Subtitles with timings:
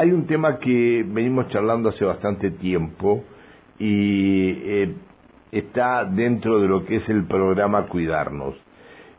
[0.00, 3.22] hay un tema que venimos charlando hace bastante tiempo
[3.78, 4.94] y eh,
[5.52, 8.54] está dentro de lo que es el programa Cuidarnos.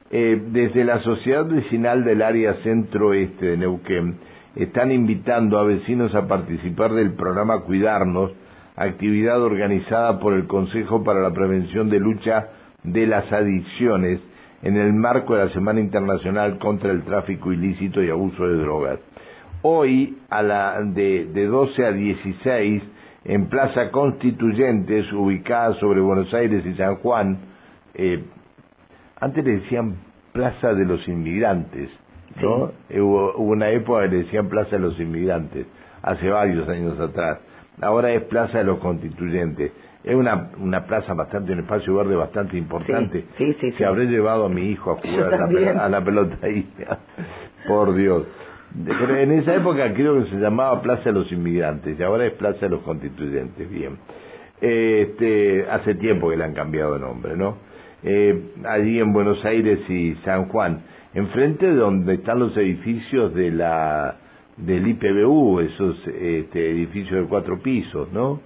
[0.10, 4.16] Eh, desde la Sociedad Vecinal del Área Centro-Este de Neuquén
[4.56, 8.32] están invitando a vecinos a participar del programa Cuidarnos,
[8.76, 12.48] actividad organizada por el Consejo para la Prevención de Lucha
[12.84, 14.20] de las Adicciones
[14.64, 19.00] en el marco de la Semana Internacional contra el Tráfico Ilícito y Abuso de Drogas.
[19.64, 22.84] Hoy, a la, de, de 12 a 16,
[23.26, 27.38] en Plaza Constituyentes, ubicada sobre Buenos Aires y San Juan,
[27.94, 28.24] eh,
[29.20, 29.98] antes le decían
[30.34, 31.90] Plaza de los Inmigrantes,
[32.42, 32.72] ¿no?
[32.90, 35.68] Eh, hubo, una época que le decían Plaza de los Inmigrantes,
[36.02, 37.40] hace varios años atrás.
[37.82, 39.72] Ahora es Plaza de los Constituyentes.
[40.04, 43.24] Es una, una plaza bastante, un espacio verde bastante importante.
[43.38, 46.38] Sí, sí, Se habré llevado a mi hijo a jugar a la, a la, pelota
[46.42, 46.68] ahí.
[47.68, 48.24] Por Dios.
[48.74, 52.60] En esa época creo que se llamaba Plaza de los Inmigrantes y ahora es Plaza
[52.62, 53.70] de los Constituyentes.
[53.70, 53.98] Bien.
[54.62, 57.58] Este, hace tiempo que le han cambiado de nombre, ¿no?
[58.04, 63.52] Eh, allí en Buenos Aires y San Juan, enfrente de donde están los edificios de
[63.52, 64.16] la
[64.58, 68.40] del IPBU, esos este, edificios de cuatro pisos, ¿no?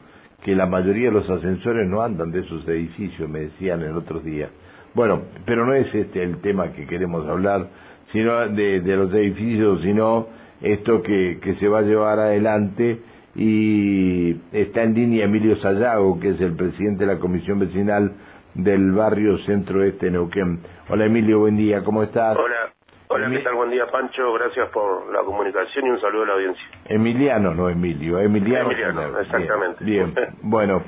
[0.43, 4.19] Que la mayoría de los ascensores no andan de esos edificios, me decían el otro
[4.19, 4.49] día.
[4.93, 7.67] Bueno, pero no es este el tema que queremos hablar,
[8.11, 10.27] sino de, de los edificios, sino
[10.61, 12.99] esto que, que se va a llevar adelante
[13.35, 18.13] y está en línea Emilio Sayago, que es el presidente de la Comisión Vecinal
[18.53, 20.59] del barrio Centro Este Neuquén.
[20.89, 22.37] Hola Emilio, buen día, ¿cómo estás?
[22.37, 22.73] Hola,
[23.09, 23.55] hola, ¿qué tal?
[23.55, 26.63] Buen día Pancho, gracias por la comunicación y un saludo a la audiencia.
[26.85, 28.71] Emiliano, no Emilio, Emiliano.
[28.71, 29.83] Emiliano, exactamente.
[29.83, 30.29] Bien, bien.
[30.43, 30.81] bueno,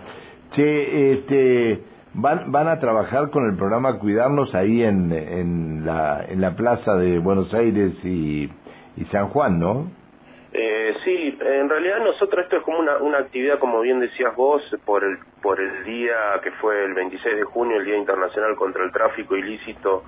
[0.56, 1.80] che, este,
[2.18, 6.96] van, van a trabajar con el programa Cuidarnos ahí en, en, la, en la plaza
[6.96, 8.50] de Buenos Aires y,
[8.98, 9.92] y San Juan, ¿no?
[10.52, 14.64] Eh, sí, en realidad nosotros esto es como una, una actividad, como bien decías vos,
[14.86, 18.84] por el, por el día que fue el 26 de junio, el Día Internacional contra
[18.84, 20.04] el Tráfico Ilícito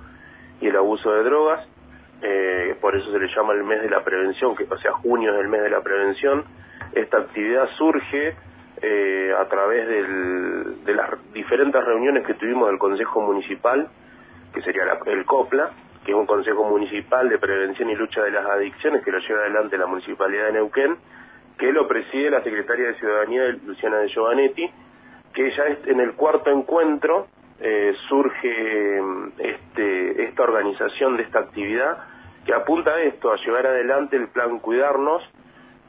[0.60, 1.68] y el Abuso de Drogas.
[2.22, 5.32] Eh, por eso se le llama el mes de la prevención, que o sea, junio
[5.32, 6.44] es el mes de la prevención.
[6.92, 8.34] Esta actividad surge
[8.82, 13.88] eh, a través del, de las diferentes reuniones que tuvimos del Consejo Municipal,
[14.52, 15.70] que sería la, el COPLA,
[16.04, 19.40] que es un Consejo Municipal de Prevención y Lucha de las Adicciones que lo lleva
[19.40, 20.96] adelante la Municipalidad de Neuquén,
[21.58, 24.70] que lo preside la Secretaria de Ciudadanía, Luciana de Giovanetti,
[25.34, 27.28] que ya en el cuarto encuentro
[27.60, 29.02] eh, surge
[29.38, 31.98] este, esta organización de esta actividad
[32.46, 35.22] que apunta a esto, a llevar adelante el plan Cuidarnos,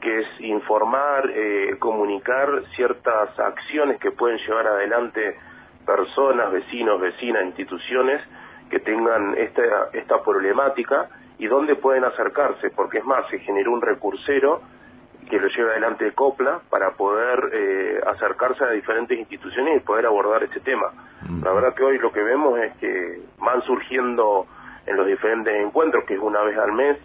[0.02, 5.38] que es informar, eh, comunicar ciertas acciones que pueden llevar adelante
[5.86, 8.20] personas, vecinos, vecinas, instituciones
[8.68, 11.08] que tengan esta, esta problemática
[11.38, 14.60] y dónde pueden acercarse, porque es más, se generó un recursero
[15.30, 20.42] que lo lleva adelante Copla para poder eh, acercarse a diferentes instituciones y poder abordar
[20.42, 20.92] este tema.
[21.42, 24.46] La verdad que hoy lo que vemos es que van surgiendo
[24.84, 26.98] en los diferentes encuentros, que es una vez al mes,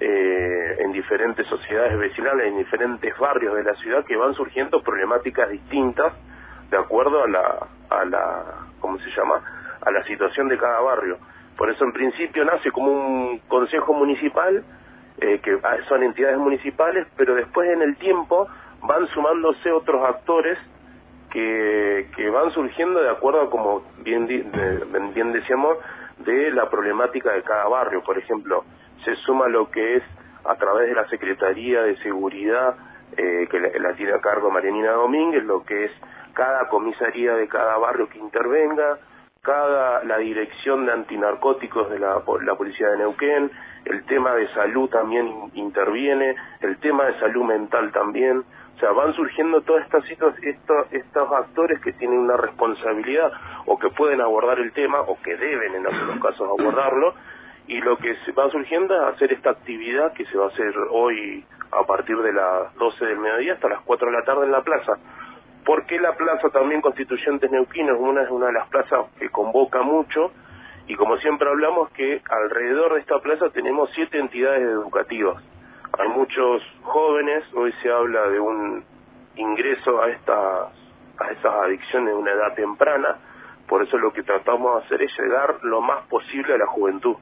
[0.00, 5.50] eh, en diferentes sociedades vecinales, en diferentes barrios de la ciudad, que van surgiendo problemáticas
[5.50, 6.12] distintas
[6.70, 8.44] de acuerdo a la, a la
[8.80, 9.42] ¿cómo se llama?,
[9.80, 11.18] a la situación de cada barrio.
[11.56, 14.62] Por eso en principio nace como un consejo municipal,
[15.20, 15.58] eh, que
[15.88, 18.46] son entidades municipales, pero después en el tiempo
[18.82, 20.58] van sumándose otros actores
[21.30, 25.78] que, que van surgiendo de acuerdo a como bien, bien decíamos,
[26.18, 28.02] de la problemática de cada barrio.
[28.04, 28.64] Por ejemplo,
[29.04, 30.02] se suma lo que es
[30.44, 32.76] a través de la Secretaría de Seguridad,
[33.16, 35.92] eh, que la, tiene a cargo Marianina Domínguez, lo que es
[36.34, 38.98] cada comisaría de cada barrio que intervenga,
[39.42, 43.50] cada la dirección de antinarcóticos de la, la policía de Neuquén,
[43.84, 48.44] el tema de salud también interviene, el tema de salud mental también,
[48.76, 53.32] o sea, van surgiendo todas estas estos, estos actores que tienen una responsabilidad
[53.66, 57.14] o que pueden abordar el tema o que deben en algunos casos abordarlo
[57.68, 60.74] y lo que se va surgiendo es hacer esta actividad que se va a hacer
[60.90, 64.52] hoy a partir de las 12 del mediodía hasta las 4 de la tarde en
[64.52, 64.98] la plaza
[65.68, 70.32] porque la plaza también Constituyentes Neuquinos una es una de las plazas que convoca mucho
[70.86, 75.44] y como siempre hablamos que alrededor de esta plaza tenemos siete entidades educativas.
[75.98, 78.82] Hay muchos jóvenes, hoy se habla de un
[79.36, 80.72] ingreso a estas
[81.18, 83.18] a esas adicciones de una edad temprana,
[83.68, 87.16] por eso lo que tratamos de hacer es llegar lo más posible a la juventud.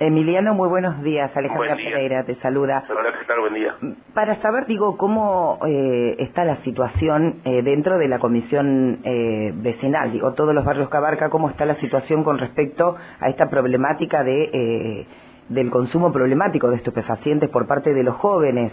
[0.00, 1.30] Emiliano, muy buenos días.
[1.36, 2.84] Alejandra Pereira te saluda.
[2.90, 3.40] Hola, ¿qué tal?
[3.40, 3.74] Buen día.
[4.12, 10.10] Para saber, digo, cómo eh, está la situación eh, dentro de la comisión eh, vecinal,
[10.10, 14.24] digo, todos los barrios que abarca, cómo está la situación con respecto a esta problemática
[14.24, 15.06] de eh,
[15.48, 18.72] del consumo problemático de estupefacientes por parte de los jóvenes.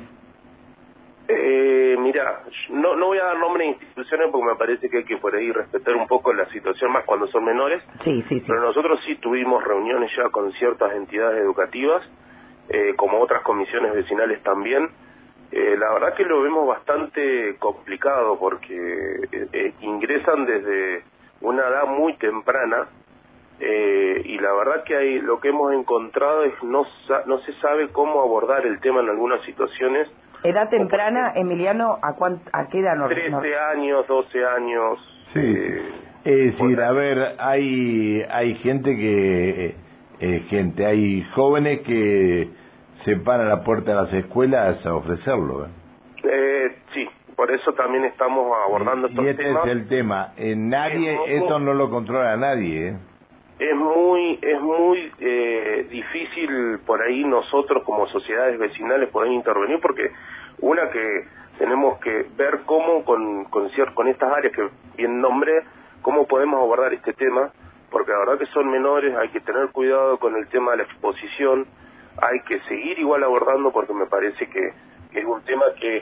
[1.28, 1.81] Eh,
[2.12, 5.18] mira, no, no voy a dar nombre de instituciones porque me parece que hay que
[5.18, 7.84] por ahí respetar un poco la situación más cuando son menores.
[8.04, 8.46] Sí, sí, sí.
[8.48, 12.04] Pero nosotros sí tuvimos reuniones ya con ciertas entidades educativas,
[12.70, 14.90] eh, como otras comisiones vecinales también.
[15.52, 18.74] Eh, la verdad que lo vemos bastante complicado porque
[19.32, 21.04] eh, eh, ingresan desde
[21.42, 22.88] una edad muy temprana
[23.64, 26.84] eh, y la verdad que hay, lo que hemos encontrado es no,
[27.28, 30.08] no se sabe cómo abordar el tema en algunas situaciones.
[30.44, 32.94] ¿Edad temprana, Emiliano, a, cuánt, a qué edad?
[33.08, 33.36] 13
[33.76, 35.00] años, 12 años.
[35.34, 35.40] Sí.
[35.40, 35.92] Eh,
[36.24, 39.76] es decir, a ver, hay, hay gente que,
[40.20, 42.50] eh, gente, hay jóvenes que
[43.06, 45.66] se paran a la puerta de las escuelas a ofrecerlo.
[45.66, 45.70] ¿eh?
[46.24, 49.66] Eh, sí, por eso también estamos abordando estos y este temas.
[49.66, 50.34] es el tema.
[50.38, 52.96] Eh, nadie, es esto no lo controla nadie.
[53.62, 60.10] Es muy, es muy eh, difícil por ahí nosotros como sociedades vecinales poder intervenir porque
[60.62, 61.28] una que
[61.60, 64.68] tenemos que ver cómo con, con, con estas áreas que
[64.98, 65.62] bien nombré,
[66.02, 67.52] cómo podemos abordar este tema,
[67.92, 70.84] porque la verdad que son menores, hay que tener cuidado con el tema de la
[70.86, 71.68] exposición,
[72.20, 74.74] hay que seguir igual abordando porque me parece que,
[75.12, 75.98] que es un tema que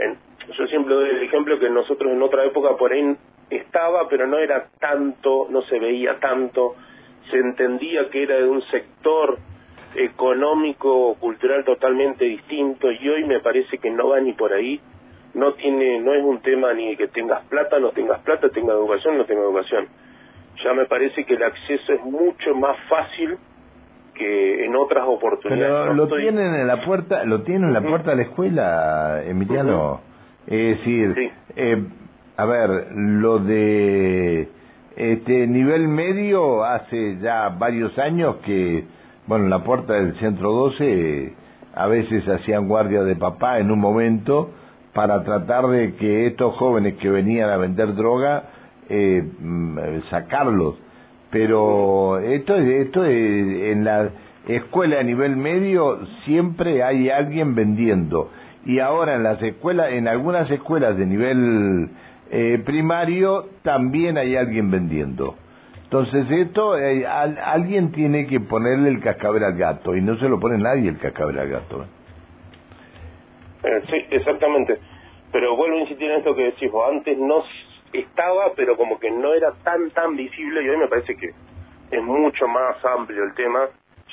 [0.00, 0.18] en,
[0.48, 3.16] yo siempre doy el ejemplo que nosotros en otra época por ahí
[3.50, 6.74] estaba, pero no era tanto, no se veía tanto,
[7.30, 9.38] se entendía que era de un sector
[9.96, 14.80] económico, cultural totalmente distinto y hoy me parece que no va ni por ahí,
[15.34, 19.18] no tiene, no es un tema ni que tengas plata, no tengas plata, tengas educación,
[19.18, 19.86] no tengas educación.
[20.64, 23.36] Ya me parece que el acceso es mucho más fácil
[24.14, 25.74] que en otras oportunidades.
[25.82, 26.22] Pero lo estoy...
[26.22, 30.00] tienen en la puerta, lo tienen en la puerta de la escuela, Emiliano.
[30.46, 31.30] Es decir, Sí.
[31.56, 31.84] eh,
[32.36, 34.48] a ver, lo de
[34.96, 38.84] este nivel medio hace ya varios años que,
[39.26, 41.34] bueno, en la puerta del centro 12
[41.74, 44.50] a veces hacían guardia de papá en un momento
[44.92, 48.44] para tratar de que estos jóvenes que venían a vender droga
[48.88, 49.78] eh, mm,
[50.10, 50.76] sacarlos.
[51.30, 54.10] Pero esto es esto es, en la
[54.46, 58.30] escuela a nivel medio siempre hay alguien vendiendo.
[58.64, 61.90] Y ahora en las escuelas en algunas escuelas de nivel
[62.34, 65.36] eh, primario también hay alguien vendiendo
[65.84, 70.28] entonces esto eh, al, alguien tiene que ponerle el cascabel al gato y no se
[70.28, 71.86] lo pone nadie el cascabel al gato ¿eh?
[73.64, 74.78] Eh, sí, exactamente.
[75.32, 77.42] Pero vuelvo a insistir en esto que decís vos, antes no
[77.92, 81.30] estaba, pero como que no era tan, tan visible y hoy me parece que
[81.90, 83.66] es mucho más amplio el tema.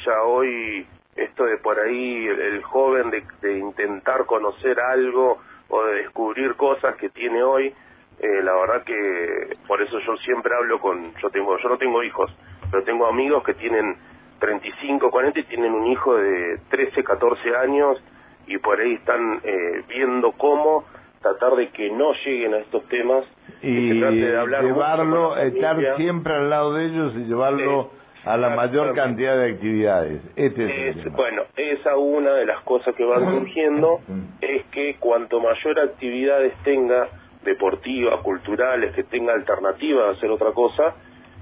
[0.06, 5.84] Ya hoy esto de por ahí el, el joven de, de, intentar conocer algo o
[5.84, 7.74] de descubrir cosas que tiene hoy,
[8.22, 12.04] eh, la verdad que por eso yo siempre hablo con, yo tengo, yo no tengo
[12.04, 12.32] hijos,
[12.70, 13.96] pero tengo amigos que tienen
[14.40, 18.04] 35, 40 y tienen un hijo de 13, 14 años
[18.48, 20.86] y por ahí están eh, viendo cómo
[21.22, 23.26] tratar de que no lleguen a estos temas
[23.62, 27.92] y de hablar llevarlo, estar siempre al lado de ellos y llevarlo
[28.26, 30.22] a la mayor cantidad de actividades.
[30.36, 34.00] Este es, Es, bueno, esa una de las cosas que van surgiendo
[34.42, 37.08] es que cuanto mayor actividades tenga,
[37.44, 40.96] deportivas, culturales, que tenga alternativa a hacer otra cosa,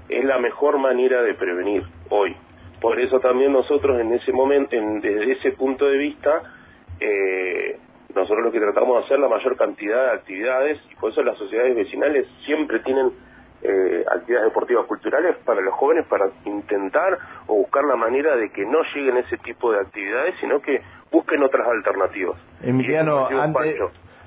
[0.08, 2.34] es la mejor manera de prevenir hoy.
[2.80, 6.42] Por eso también nosotros en ese momento, en- desde ese punto de vista,
[6.98, 7.78] eh,
[8.14, 11.36] nosotros lo que tratamos de hacer la mayor cantidad de actividades y por eso las
[11.38, 13.12] sociedades vecinales siempre tienen
[13.62, 18.64] eh, actividades deportivas culturales para los jóvenes para intentar o buscar la manera de que
[18.64, 20.80] no lleguen ese tipo de actividades sino que
[21.12, 23.52] busquen otras alternativas Emiliano, antes,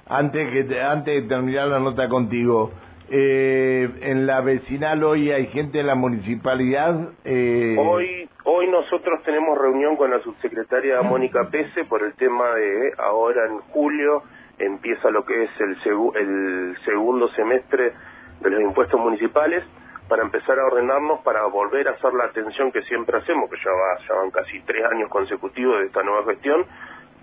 [0.08, 2.72] antes, que te- antes de terminar la nota contigo,
[3.10, 7.10] eh, en la vecinal hoy hay gente de la municipalidad.
[7.26, 12.94] Eh, Hoy, hoy nosotros tenemos reunión con la subsecretaria Mónica Pese por el tema de
[12.98, 14.24] ahora en julio
[14.60, 17.92] empieza lo que es el, segu- el segundo semestre
[18.40, 19.64] de los impuestos municipales
[20.08, 23.72] para empezar a ordenarnos para volver a hacer la atención que siempre hacemos, que ya,
[23.72, 26.66] va, ya van casi tres años consecutivos de esta nueva gestión,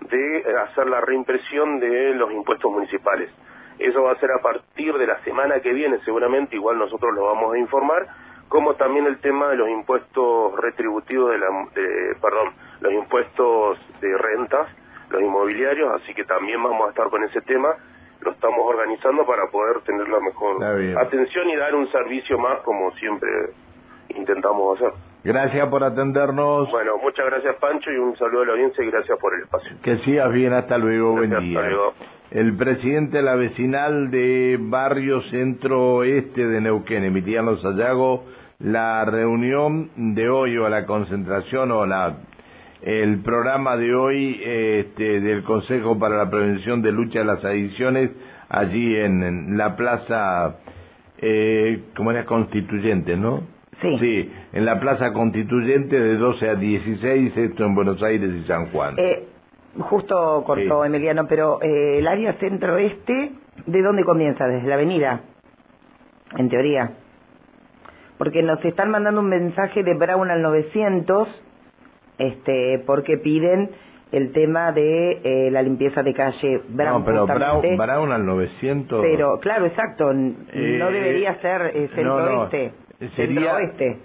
[0.09, 3.29] de eh, hacer la reimpresión de los impuestos municipales.
[3.79, 7.25] Eso va a ser a partir de la semana que viene, seguramente, igual nosotros lo
[7.25, 8.07] vamos a informar,
[8.47, 14.17] como también el tema de los impuestos retributivos de la, de- perdón, los impuestos de
[14.17, 14.67] rentas,
[15.09, 17.69] los inmobiliarios, así que también vamos a estar con ese tema,
[18.21, 20.63] lo estamos organizando para poder tener la mejor
[20.97, 23.29] atención y dar un servicio más como siempre
[24.09, 24.93] intentamos hacer.
[25.23, 26.71] Gracias por atendernos.
[26.71, 29.71] Bueno, muchas gracias Pancho y un saludo a la audiencia y gracias por el espacio.
[29.83, 31.59] Que sigas bien, hasta luego, buen Gracias, día.
[31.59, 31.93] hasta luego.
[32.31, 38.23] El presidente de la vecinal de Barrio Centro Este de Neuquén, Emiliano Sayago,
[38.59, 42.15] la reunión de hoy o la concentración o la
[42.81, 48.09] el programa de hoy este, del Consejo para la Prevención de Lucha de las Adicciones
[48.49, 50.55] allí en, la Plaza,
[51.19, 53.43] eh, como era Constituyente, ¿no?
[53.81, 53.97] Sí.
[53.99, 58.67] Sí, en la Plaza Constituyente de 12 a 16, esto en Buenos Aires y San
[58.71, 58.93] Juan.
[58.97, 59.27] Eh,
[59.79, 63.31] justo cortó Emiliano, pero eh, el área centro-este,
[63.65, 64.45] ¿de dónde comienza?
[64.47, 65.21] Desde la avenida,
[66.37, 66.91] en teoría.
[68.17, 71.27] Porque nos están mandando un mensaje de Brown al 900
[72.19, 73.71] este, porque piden
[74.11, 76.99] el tema de eh, la limpieza de calle Brown.
[76.99, 79.01] No, pero Brown, al 900.
[79.01, 82.67] Pero, claro, exacto, no eh, debería ser centro-oeste.
[82.67, 83.99] No, sería, oeste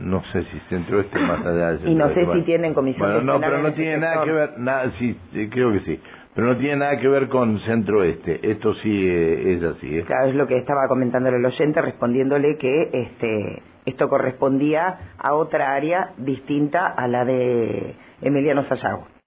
[0.00, 1.78] No sé si centro-oeste más allá.
[1.84, 4.92] y no sé si tienen comisión Bueno, no, pero no tiene nada que ver, nada,
[4.98, 5.18] sí,
[5.50, 6.00] creo que sí.
[6.34, 8.40] Pero no tiene nada que ver con centro-oeste.
[8.42, 10.02] Esto sí es así.
[10.02, 15.72] Claro, es lo que estaba comentando el oyente, respondiéndole que este esto correspondía a otra
[15.72, 19.06] área distinta a la de Emiliano Sayago.